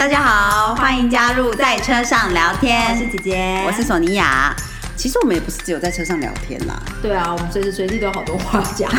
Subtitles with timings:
[0.00, 2.90] 大家好，欢迎加入在车上聊天。
[2.90, 4.56] 我是姐姐，我是索尼娅。
[4.96, 6.82] 其实我们也不是只有在车上聊天啦。
[7.02, 8.90] 对啊，我们随时随地都有好多话讲。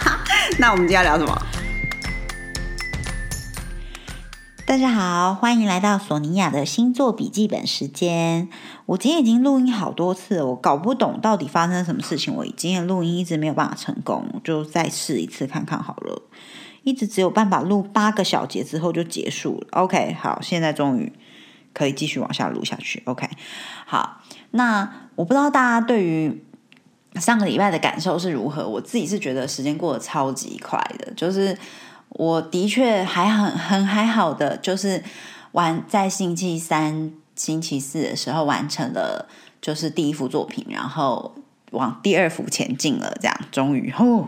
[0.60, 1.42] 那我们今天要聊什么？
[4.66, 8.50] 大家好，欢迎来到索尼娅的星座笔记本时间。
[8.84, 12.34] 我今天已经录音好多次了，我搞不懂到底发生什么事情。
[12.34, 16.20] 我今天录音一直没有办法成功，就再试一次看看好了。
[16.82, 19.66] 一直只有办法录八个小节之后就结束了。
[19.72, 21.12] OK，好，现在终于
[21.74, 23.02] 可以继续往下录下去。
[23.04, 23.28] OK，
[23.86, 26.42] 好，那我不知道大家对于
[27.16, 28.66] 上个礼拜的感受是如何。
[28.66, 31.56] 我自己是觉得时间过得超级快的，就是
[32.08, 35.02] 我的确还很很还好的，就是
[35.52, 39.28] 完在星期三、星期四的时候完成了
[39.60, 41.34] 就是第一幅作品，然后
[41.72, 44.26] 往第二幅前进了，这样终于吼，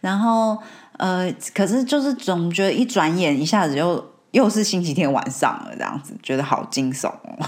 [0.00, 0.58] 然后。
[1.00, 7.38] 呃，可是就是总觉得一转眼一下子又又是星期天晚上了，这样子觉得好惊悚哦。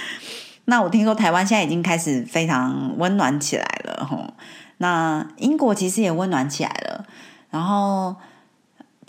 [0.66, 4.34] 那我听说台湾现在已经开始非常温暖起来了，吼。
[4.76, 7.06] 那英国其实也温暖起来了，
[7.48, 8.14] 然后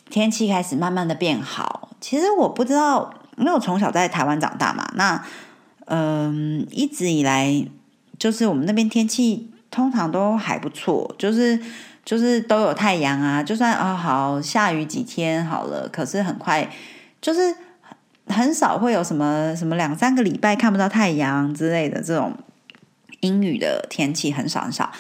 [0.10, 1.90] 天气开始慢慢的变好。
[2.00, 5.22] 其实我不知道，因为我从小在台湾长大嘛，那
[5.88, 7.68] 嗯，一直以来
[8.18, 11.60] 就是我们那边天气通常都还不错，就是。
[12.06, 16.70] 就是都有太阳啊，就算啊好下雨几天好了，可是很快
[17.22, 17.56] 就是
[18.28, 22.38] 很少会有什么什么两三个礼拜看不到太阳之类的这种
[23.22, 24.92] 阴雨的天气很少很少。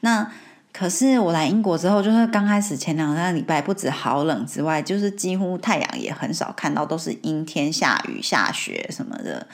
[0.00, 0.30] 那
[0.72, 9.48] 可是我来英国之后，就是刚开始前两三个礼拜不止好冷之外，就是几乎太阳也很少看到，都是阴天下雨下雪什么的。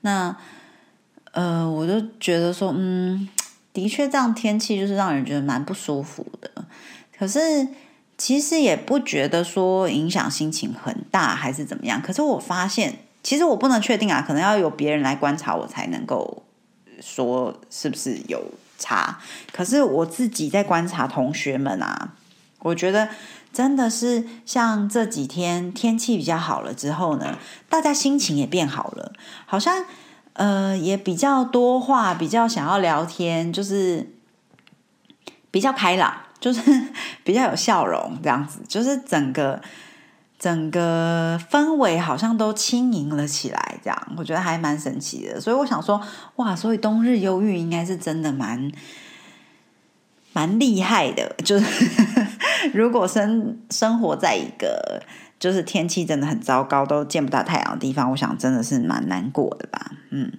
[0.00, 0.34] 那
[1.30, 3.28] 呃，我就觉得说嗯。
[3.78, 6.50] 的确，这样天气就是让人觉得蛮不舒服的。
[7.16, 7.68] 可是
[8.16, 12.02] 其实也不觉得说影响心情很大，还是怎么样。
[12.02, 16.42] 可是我发现，其实我不能确定啊，可能要有别人来观察我才能够
[17.00, 18.42] 说是不是有
[18.76, 19.20] 差。
[19.52, 22.14] 可是我自己在观察同学们啊，
[22.58, 23.08] 我觉得
[23.52, 27.38] 真的是像这几天天气比较好了之后呢，
[27.68, 29.12] 大家心情也变好了，
[29.46, 29.84] 好像。
[30.38, 34.08] 呃，也比较多话，比较想要聊天，就是
[35.50, 36.60] 比较开朗，就是
[37.24, 39.60] 比较有笑容，这样子，就是整个
[40.38, 45.40] 整个氛围好像都轻盈了起来，这样我觉得还蛮神奇的。
[45.40, 46.00] 所以我想说，
[46.36, 48.70] 哇，所以冬日忧郁应该是真的蛮
[50.32, 51.66] 蛮厉害的，就是
[52.74, 55.02] 如果生生活在一个。
[55.40, 60.32] 就是天气真的很糟糕，都见不到太阳的地方，我想真的是蛮难过的吧，嗯，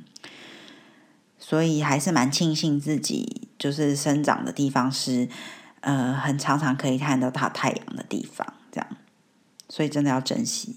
[1.37, 5.29] 所以还是蛮庆幸自己就是生长的地方是
[5.79, 8.87] 呃很常常可以看到它太阳的地方，这样，
[9.69, 10.75] 所以真的要珍惜。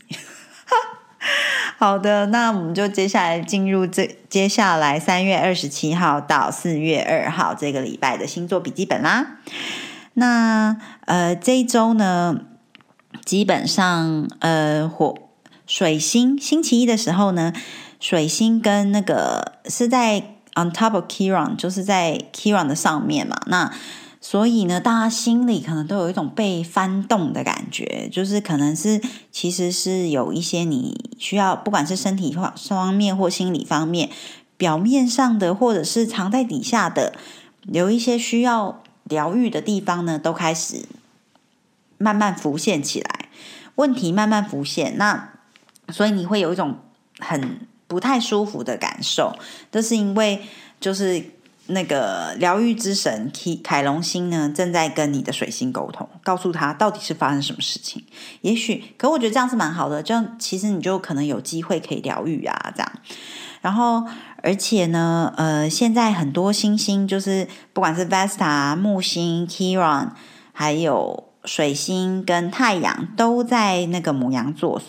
[1.77, 9.39] 好的，那我们就接下来进入这接下来三月二十七号到四月二号这个礼拜的星座笔记本啦。
[10.15, 12.41] 那呃这一周呢？
[13.27, 15.15] 基本上，呃，火
[15.67, 17.53] 水星星期一的时候呢，
[18.01, 20.19] 水星跟那个是在
[20.57, 23.37] on top of Kiran，就是在 Kiran 的上面嘛。
[23.47, 23.73] 那
[24.21, 29.01] 所以呢，大家心里可能都有一种被翻动的感觉，就是可能是
[29.31, 34.09] 其实是有一些你需要，不管是身体方方面或心理方面，
[34.57, 37.13] 表面上的或者是藏在底下的，
[37.71, 38.82] 有一些需要
[39.13, 40.87] 疗愈的地方呢，都开始。
[41.99, 43.29] 慢慢浮现起来，
[43.77, 45.35] 问题慢慢浮现，那
[45.89, 46.81] 所以你会有一种
[47.21, 49.39] 很不太舒服的感受，
[49.71, 50.43] 这是因为
[50.81, 51.25] 就是
[51.67, 58.05] 那个疗愈之神凯凯龙星呢正在跟你的水星沟通，告诉他到底是发生什么事情。
[58.41, 62.93] 也许，可我觉得这样是蛮好的，这样其实你就可能有机会可以疗愈啊，这样。
[63.61, 64.05] 然后，
[64.43, 70.11] 而且呢，呃，现在很多星星就是不管是 Vesta 木星、Kiran，
[70.53, 71.29] 还有。
[71.45, 74.81] 水星跟太阳都在那个母羊座，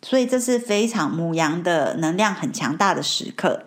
[0.00, 3.64] 所以这是非常母羊的能量很强大的时刻。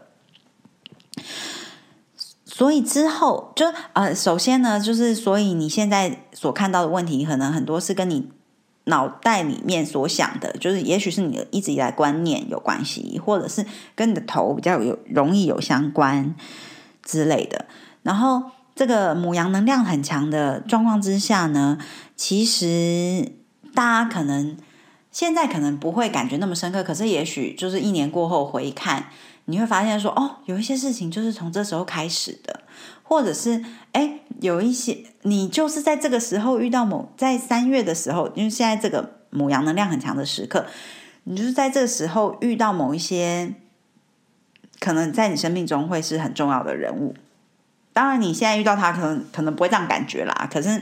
[2.44, 8.32] 所以之后就呃，首先呢，就是所以你现在所看到的问题，可能很多是跟你
[8.92, 13.66] 脑袋里面所想的，就是也许是你的一直以来观念有关系，或者是
[13.96, 16.36] 跟你的头比较有容易有相关
[17.02, 17.66] 之类的。
[18.04, 18.44] 然后
[18.76, 21.80] 这个母羊能量很强的状况之下呢。
[22.16, 23.32] 其实
[23.74, 24.56] 大家可能
[25.12, 29.08] 现在可能不会感觉那么深刻，可是也许就是一年过后回看，
[29.52, 32.62] 你会发现说，哦，有一些事情就是从这时候开始的，
[33.04, 40.66] 或者是哎，有一些你就是在这个时候遇到某在三月的时候，因为现在这个母羊能量很强的时刻，
[41.26, 43.54] 你就是在这个时候遇到某一些
[44.80, 47.14] 可能在你生命中会是很重要的人物。
[47.94, 50.48] 当然，你现在遇到他，可能可能不会这样感觉啦。
[50.50, 50.82] 可是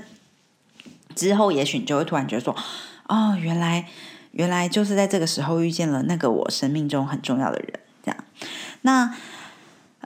[1.15, 2.55] 之后，也许你就会突然觉得说
[3.09, 3.87] ：“哦，原来
[4.31, 7.79] 原来就是在这个时候遇见了那个我生命中很重要的人。”
[8.81, 9.13] 那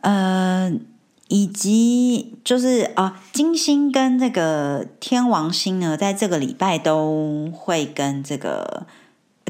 [0.02, 0.72] 呃，
[1.28, 8.86] 以及就是啊，金星跟这个天王星呢，在这个礼拜都会跟这个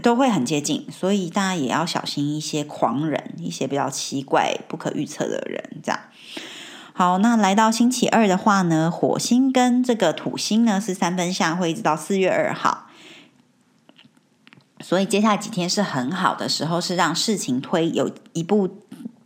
[0.01, 5.99] 都会很接近，所以大家也要小心一些狂人，一些比较奇怪、不可预测的人，这样。
[6.93, 12.85] 好，那来到星期二的话呢，火星跟这个土星呢是三分相，会一直到四月二号，
[14.79, 18.67] 所以接下来几天是很好的时候，是让事情推有一步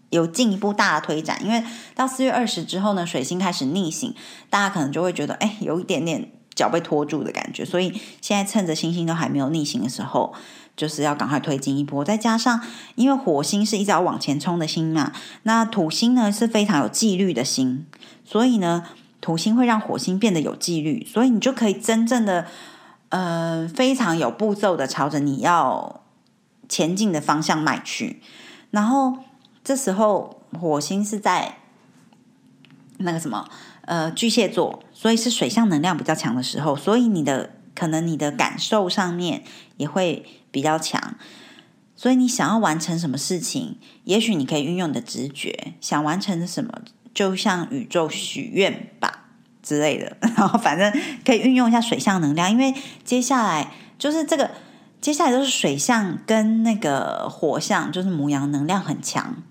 [0.10, 1.44] 有进一步大的推展。
[1.44, 1.64] 因为
[1.96, 4.14] 到四月二十之后呢，水星开始逆行，
[4.50, 7.64] 大家可能就会觉得，哎，有一点点脚被拖住的感觉。
[7.66, 10.34] 所以现在趁着星星都还没有逆行的时候。
[10.78, 12.62] 就是要赶快推进一波，再加上
[12.94, 15.12] 因为火星是一直要往前冲的星嘛，
[15.42, 17.88] 那土星呢是非常有纪律的星，
[18.24, 18.84] 所以呢
[19.20, 22.46] 土星会让火星变得有纪律，所以你就可以真正的
[23.10, 26.04] 呃非常有步骤的朝着你要
[26.70, 28.22] 前进的方向迈去。
[28.70, 29.18] 然后
[29.68, 31.58] 这时候火星是在
[33.00, 33.50] 那个什么
[33.82, 39.44] 呃巨蟹座，所以是水象能量比较强的时候，所以你的可能你的感受上面
[39.76, 40.26] 也会。
[40.50, 41.16] 比较强，
[41.96, 46.74] 所以你想要完成什么事情，也许你可以运用你的直觉，想完成什么，
[47.14, 49.26] 就像宇宙许愿吧
[49.62, 50.18] 之类的。
[50.22, 50.92] 然后反正
[51.24, 52.74] 可以运用一下水象能量，因为
[53.04, 54.50] 接下来就是这个，
[55.00, 59.44] 接下来都是水象跟那个火象，就是母羊能量很强，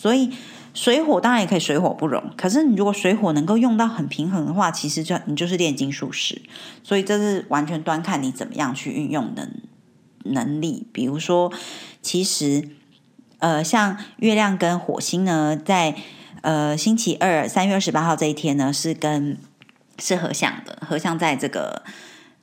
[0.00, 0.30] 所以
[0.74, 2.22] 水火当然也可以水火不容。
[2.36, 6.40] 可是你如果水火能够用到很平衡的话，其实就你就是炼金术士。
[6.84, 9.50] 所以这是完全端看你怎么样去运用能。
[10.24, 11.50] 能力，比如说，
[12.02, 12.68] 其实，
[13.38, 15.94] 呃，像月亮跟火星呢，在
[16.42, 19.38] 呃星期二三月二十八号这一天呢，是跟
[19.98, 21.82] 是合相的，合相在这个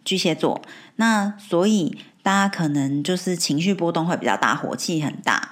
[0.04, 0.62] 巨蟹座。
[0.96, 5.52] 那所以大家可能就是情绪波动会比较大，火气很大，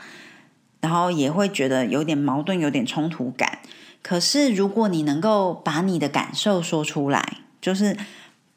[0.84, 3.60] 然后也会觉得有点矛盾，有点冲突感。
[4.04, 7.98] 可是如果你能够把你的感受说出来，就是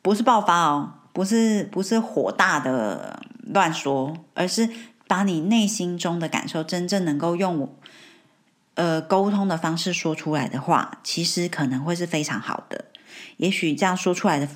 [0.02, 3.23] 不是爆发哦，不是不是火大的。
[3.55, 4.69] 乱说，而是
[5.06, 7.73] 把你内心中的感受真正能够用
[8.75, 12.87] 呃沟通的方式说出来的话，其实可能会是非常好的。
[13.37, 14.49] 也许这样说出来的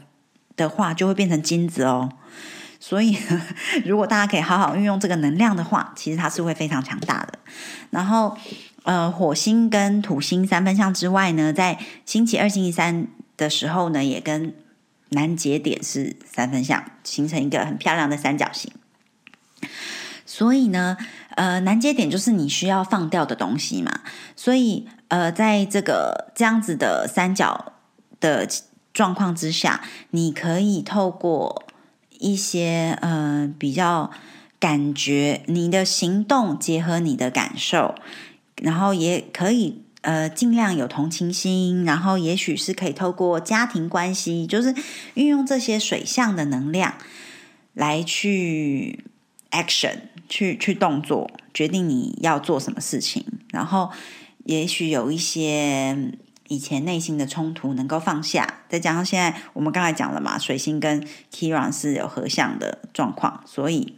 [0.57, 2.09] 的话就会变成金子哦。
[2.83, 3.17] 所以，
[3.85, 7.39] 如果大家可以好好运用这个能量的话，其实它是会非常强大的。
[7.91, 8.35] 然后，
[8.85, 13.07] 呃，火星跟土星三分相之外呢，在星期二、星期三
[13.37, 14.55] 的时候呢，也跟
[15.11, 18.73] 南节点是三分相，形成一个很漂亮的三角形。
[20.25, 20.97] 所以呢，
[21.35, 24.01] 呃，难接点就是你需要放掉的东西嘛。
[24.35, 27.75] 所以，呃，在这个这样子的三角
[28.21, 28.49] 的
[28.95, 31.65] 状况之下，你可以透过
[32.21, 34.13] 一些呃比较
[34.61, 37.97] 感觉，你的行动结合你的感受，
[38.63, 44.73] 然后也可以呃尽量有同情心，然后也许是可以透过家庭关系，就是
[45.15, 46.95] 运用这些水象的能量
[47.75, 49.05] 来去。
[49.53, 49.97] action
[50.29, 53.91] 去去动作，决定你要做什么事情，然后
[54.45, 56.13] 也许有一些
[56.51, 63.97] 以前内心的冲突能够放下，再加上现在我们刚才讲了嘛，水星跟 Kiran 是有合相的状况，所以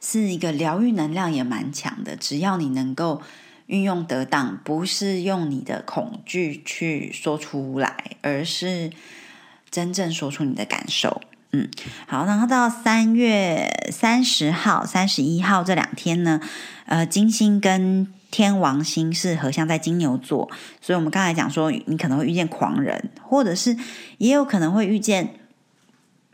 [0.00, 2.16] 是一个疗愈能量也蛮强的。
[2.16, 3.22] 只要你能够
[3.66, 8.90] 运用得当，不是用你的恐惧去说出来，而是
[9.70, 11.22] 真正说出你的感受。
[11.52, 11.70] 嗯，
[12.08, 16.40] 好，然后到三月三十号、三十一号这两天呢，
[16.86, 20.50] 呃，金星跟天王星是合相在金牛座，
[20.80, 23.76] 所以我们刚才讲说，你可能会遇见狂人，或者是
[24.18, 25.36] 也有可能会遇见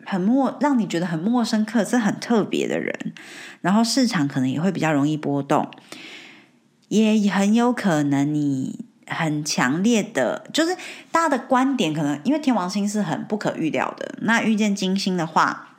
[0.06, 3.12] 很陌，让你觉得很陌生，可是很特别的人，
[3.60, 5.70] 然后市场可能也会比较容易波动，
[6.88, 8.86] 也很有可能你。
[9.12, 10.72] 很强烈的，就是
[11.10, 14.14] 大家的观点可能因为天王星是很不可预料的。
[14.22, 15.76] 那遇见金星的话，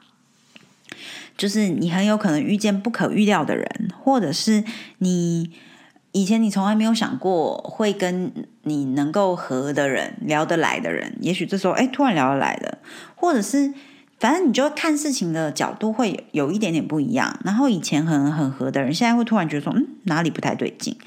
[1.38, 4.66] 就是你很有可能遇见不可预料的人，或者是
[4.98, 5.54] 你
[6.12, 8.32] 以前你从来没有想过会跟
[8.64, 12.78] 你能够合的人聊得来的人，也许这时候哎突然聊得来了，
[13.16, 13.74] 或者是
[14.20, 17.40] 反正你就看事情的角度会有一点点不一样。
[17.44, 20.98] 然后以前很很合的人，现在会突然觉得说嗯哪里不太对劲。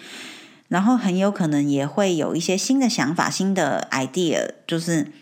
[0.68, 5.12] 然后很有可能也会有一些新的想法、新的 idea，就是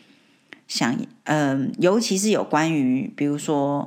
[0.69, 3.87] 想，嗯，尤其是有关于，比如说，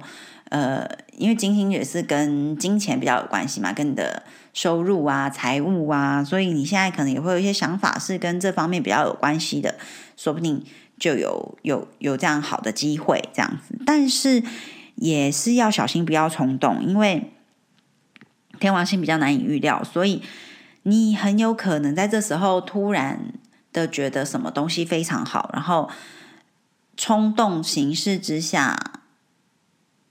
[0.49, 0.85] 呃，
[1.17, 4.23] 因为金星也是跟金钱比较有关系嘛，跟你的
[4.55, 9.75] 收入啊、财务啊，所以你现在可能也会有一些想法是跟这方面比较有关系的，
[10.15, 10.63] 说不定
[10.97, 14.41] 就有有有这样好的机会这样子，但是
[14.95, 17.33] 也是要小心，不要冲动，因为
[18.57, 20.21] 天王星比较难以预料，所以
[20.83, 23.33] 你很有可能在这时候突然
[23.73, 25.89] 的觉得什么东西非常好，然后
[26.95, 29.01] 冲动行事之下，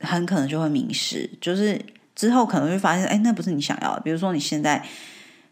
[0.01, 1.81] 很可能就会迷失，就是
[2.15, 4.01] 之后可能会发现，哎，那不是你想要的。
[4.01, 4.85] 比如说你现在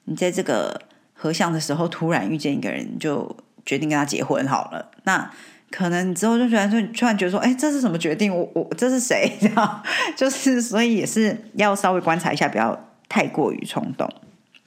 [0.05, 0.81] 你在这个
[1.15, 5.31] 合相的时候，突然遇见一个人，就决定跟他结婚好了，那。
[5.75, 8.31] 可能你之后就觉得说，突然觉得说，哎，这是什么决定？
[8.37, 9.33] 我我这是谁？
[9.41, 9.83] 这样
[10.15, 12.79] 就是，所以也是要稍微观察一下，不要
[13.09, 14.07] 太过于冲动。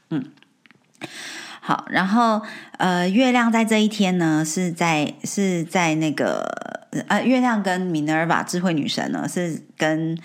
[0.10, 0.26] 嗯，
[1.62, 2.42] 好，然后
[2.80, 6.42] 呃，月亮在这一天呢，是在是在那个
[7.08, 10.18] 呃，月亮跟米德尔瓦智慧女神呢，是跟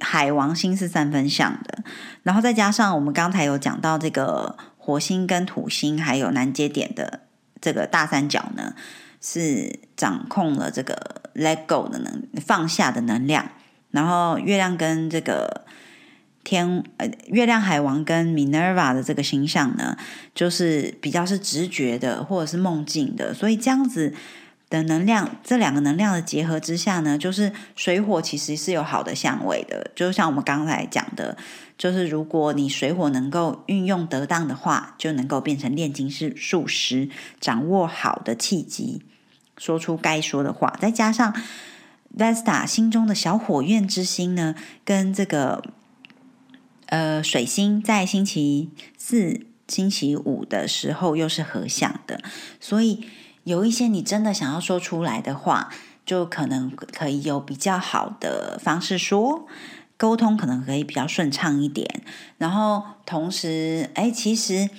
[0.00, 1.82] 海王星是三分相的，
[2.22, 7.20] 然后再加上我们刚才有讲到这个火星跟土星还有南接点的
[7.60, 8.74] 这个大三角呢。
[9.22, 13.50] 是掌控了这个 let go 的能放下的能量，
[13.90, 15.66] 然后月亮跟这个
[16.42, 19.94] 天呃月亮海王跟 Minerva 的这个形象呢，
[20.34, 24.14] 就是比较是直觉的或者是梦境的，所以这样子
[24.70, 31.36] 的能量，这两个能量的结合之下呢，就是水火其实是有好的相位的，就像我们刚才讲的。
[31.76, 37.08] 就是如果你水火能够运用得当的话，就能够变成炼金师术师，
[37.40, 39.00] 掌握好的契机，
[39.56, 40.76] 说出该说的话。
[40.78, 41.34] 再加上
[42.14, 45.62] Vesta 心中的小火焰之心呢，跟这个
[46.88, 52.20] 呃水星在星期四、星期五的时候又是合相的，
[52.60, 53.06] 所以
[53.44, 55.70] 有一些你真的想要说出来的话，
[56.04, 59.46] 就可能可以有比较好的方式说。
[59.96, 61.86] 沟通可能可以比较顺畅一点，
[62.38, 64.70] 然后同时，哎，其实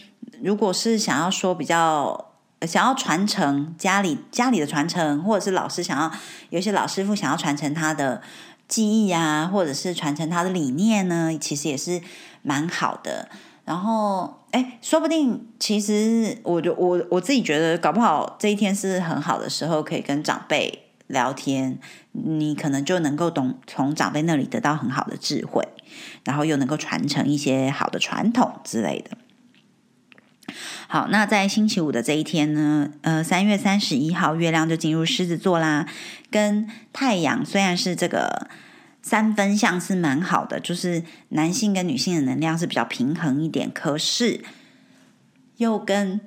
[0.42, 2.32] 如果是想要说比较
[2.64, 6.12] 想要传承家里家里的传承，或者是老师想要
[6.50, 8.24] 有些老师傅想要传承他的
[8.68, 12.02] 技艺啊，或者是传承他的理念呢，其实也是
[12.42, 13.30] 蛮好的。
[13.72, 20.88] 然后，哎，说不定其实我就我我自己觉得，搞不好这一天是很好的时候，可以跟长辈。
[21.08, 21.78] 聊天，
[22.14, 25.68] 你可能就能够懂从长辈那里得到很好的智慧，
[26.24, 29.18] 然后又能够传承一些好的传统之类的。
[30.88, 35.86] 好，那在星期五的这一天呢，呃，三月三十一号，月亮就进入狮子座啦，
[36.30, 38.48] 跟太阳虽然是这个
[39.02, 44.42] 三分相是蛮好的，就是男性跟女性的能量是比较平衡一点，可是
[45.58, 46.22] 又跟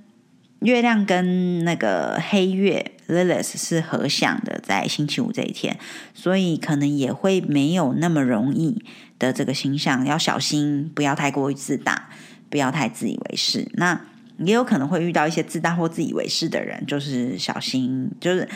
[0.60, 2.92] 月亮跟那个黑月。
[3.06, 5.78] Lilith 是合相的，在星期五这一天，
[6.14, 8.82] 所以可能也会没有那么容易
[9.18, 12.08] 的这个星象，要小心，不要太过于自大，
[12.48, 13.68] 不要太自以为是。
[13.74, 14.00] 那
[14.38, 18.48] 也有可能会遇到一些自大或自以为是的人，就是小心，就是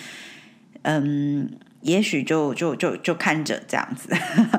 [0.80, 4.14] 嗯，也许就就就就看着这样子。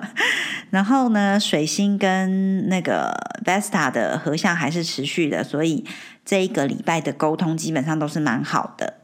[0.71, 5.83] 然后呢，水星跟那个 Vesta 的合相还是持续的，所以
[6.23, 8.99] 这一个礼拜的沟通基本上都是蛮好的。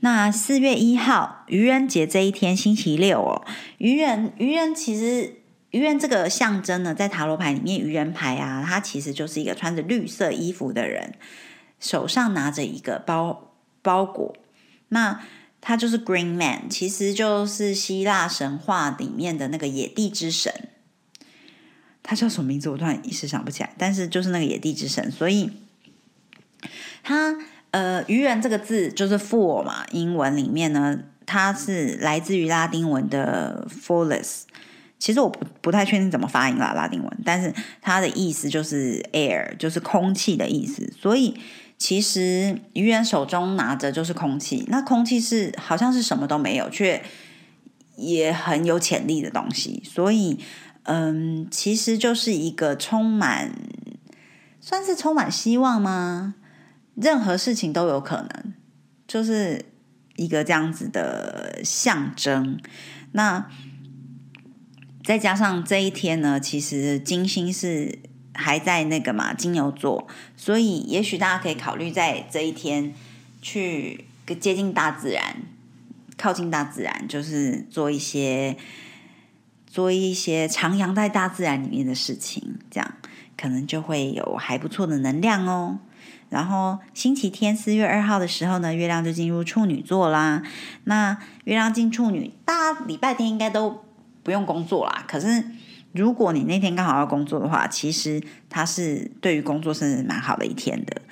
[0.00, 3.44] 那四月一号愚人节这一天，星期六哦，
[3.78, 11.14] 愚人愚人其实愚人这个象征呢，在塔罗牌里面，愚人牌啊，它其实就是一个穿着绿色衣服的人，
[11.78, 14.34] 手上拿着一个包包裹，
[14.88, 15.20] 那
[15.60, 20.68] 他就是 Green Man，其实就是希腊神话里面的那个野地之神，
[22.02, 22.68] 他叫什么名字？
[22.70, 25.50] 我突然一时想不起来，但是就是那个野地之神，所以
[27.02, 27.36] 他。
[27.72, 34.40] 呃，愚人这个字就是 fool 嘛，英文里面呢，它是来自于拉丁文的 foolish。
[34.98, 40.92] 其实我不不太确定怎么发音啦，拉丁文，但是它的意思就是 air，就是空气的意思。
[41.00, 41.38] 所以
[41.80, 47.02] 其实愚人手中拿着就是空气，那空气是好像是什么都没有，却
[47.96, 49.82] 也很有潜力的东西。
[49.82, 50.38] 所以，
[50.82, 53.50] 嗯，其实就是一个充满，
[54.60, 56.34] 算是充满希望吗？
[56.94, 58.52] 任何事情都有可能，
[59.08, 59.64] 就是
[60.16, 62.60] 一个这样子的象征。
[63.12, 63.50] 那
[65.02, 67.98] 再加上这一天呢，其实金星是
[68.40, 72.94] 还在那个嘛金牛座，所以也许大家可以考虑在这一天
[73.42, 74.06] 去
[74.40, 75.36] 接近大自然，
[76.16, 78.56] 靠近大自然，就是做一些
[79.66, 82.94] 做一些徜徉在大自然里面的事情，这样
[83.36, 85.78] 可能就会有还不错的能量哦。
[86.28, 90.42] 然后星期天四月二号的时候呢，月亮就进入处女座啦。
[90.84, 93.84] 那月亮进处女，大家礼拜天应该都
[94.22, 95.04] 不用工作啦。
[95.08, 95.44] 可是
[95.92, 101.02] 如果你那天刚好要工作的话，其实它是对于工作是蛮好的一天的。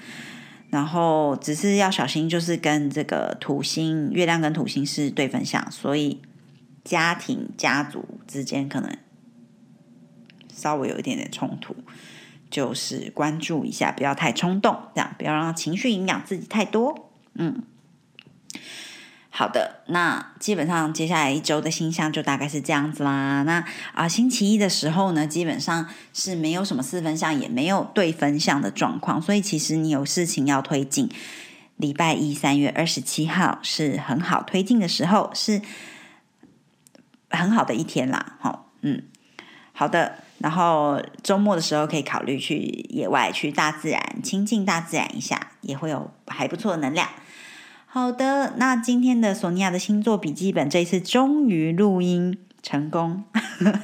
[0.70, 6.20] 然后只是要小心，就是跟这个土星、月亮跟土星是对分相，所以
[6.84, 8.96] 家庭、家族之间可能
[10.54, 11.74] 稍微有一点点冲突，
[12.50, 17.10] 就是关注一下，不要太冲动，这样不要让情绪影响自己太多。
[17.34, 17.62] 嗯。
[19.30, 23.42] 好的，那基本上接下来一周的星象就大概是这样子啦。
[23.44, 31.08] 那啊，星期一的时候呢，基本上是没有什么四分相，也没有对分相的状况，所以其实你有事情要推进，
[31.76, 35.60] 礼拜一三月二十七号是很好推进的时候，是
[37.30, 38.38] 很好的一天啦。
[38.40, 39.02] 好，嗯，
[39.72, 40.24] 好的。
[40.38, 42.58] 然后周末的时候可以考虑去
[42.90, 47.08] 野外，去大自然亲近大自然一下，也会有还不错的能量。
[47.98, 53.24] 好的，那今天的索尼娅的星座笔记本这一次终于录音成功，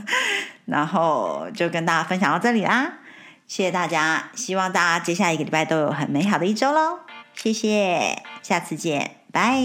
[0.67, 3.01] 然后就跟大家分享到这里啦，
[3.49, 7.01] 谢谢大家，希望大家接下来一个礼拜都有很美好的一周喽，
[7.35, 9.61] 谢谢，下次见，拜。